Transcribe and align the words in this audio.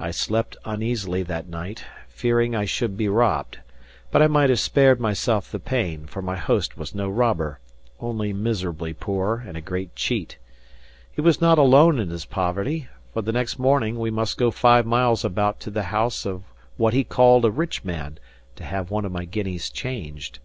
I 0.00 0.10
slept 0.10 0.56
uneasily 0.64 1.22
that 1.22 1.46
night, 1.48 1.84
fearing 2.08 2.56
I 2.56 2.64
should 2.64 2.96
be 2.96 3.06
robbed; 3.08 3.60
but 4.10 4.20
I 4.22 4.26
might 4.26 4.50
have 4.50 4.58
spared 4.58 4.98
myself 4.98 5.52
the 5.52 5.60
pain; 5.60 6.06
for 6.06 6.20
my 6.20 6.34
host 6.34 6.76
was 6.76 6.96
no 6.96 7.08
robber, 7.08 7.60
only 8.00 8.32
miserably 8.32 8.92
poor 8.92 9.44
and 9.46 9.56
a 9.56 9.60
great 9.60 9.94
cheat. 9.94 10.36
He 11.12 11.20
was 11.20 11.40
not 11.40 11.58
alone 11.58 12.00
in 12.00 12.10
his 12.10 12.24
poverty; 12.24 12.88
for 13.12 13.22
the 13.22 13.30
next 13.30 13.56
morning, 13.56 14.00
we 14.00 14.10
must 14.10 14.36
go 14.36 14.50
five 14.50 14.84
miles 14.84 15.24
about 15.24 15.60
to 15.60 15.70
the 15.70 15.84
house 15.94 16.26
of 16.26 16.42
what 16.76 16.92
he 16.92 17.04
called 17.04 17.44
a 17.44 17.52
rich 17.52 17.84
man 17.84 18.18
to 18.56 18.64
have 18.64 18.90
one 18.90 19.04
of 19.04 19.12
my 19.12 19.26
guineas 19.26 19.70
changed. 19.70 20.40